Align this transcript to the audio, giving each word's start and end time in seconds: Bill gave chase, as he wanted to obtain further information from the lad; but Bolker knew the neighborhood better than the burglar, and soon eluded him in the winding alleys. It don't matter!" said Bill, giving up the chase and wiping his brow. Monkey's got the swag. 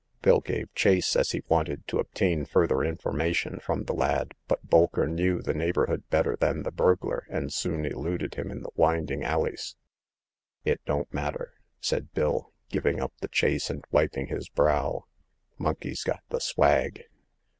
Bill 0.23 0.39
gave 0.39 0.73
chase, 0.73 1.15
as 1.15 1.29
he 1.29 1.43
wanted 1.47 1.87
to 1.87 1.99
obtain 1.99 2.43
further 2.45 2.81
information 2.83 3.59
from 3.59 3.83
the 3.83 3.93
lad; 3.93 4.33
but 4.47 4.65
Bolker 4.67 5.07
knew 5.07 5.43
the 5.43 5.53
neighborhood 5.53 6.05
better 6.09 6.35
than 6.35 6.63
the 6.63 6.71
burglar, 6.71 7.27
and 7.29 7.53
soon 7.53 7.85
eluded 7.85 8.33
him 8.33 8.49
in 8.49 8.63
the 8.63 8.71
winding 8.75 9.23
alleys. 9.23 9.75
It 10.65 10.81
don't 10.87 11.13
matter!" 11.13 11.53
said 11.81 12.13
Bill, 12.13 12.51
giving 12.71 12.99
up 12.99 13.13
the 13.21 13.27
chase 13.27 13.69
and 13.69 13.85
wiping 13.91 14.25
his 14.25 14.49
brow. 14.49 15.03
Monkey's 15.59 16.03
got 16.03 16.23
the 16.29 16.39
swag. 16.39 17.03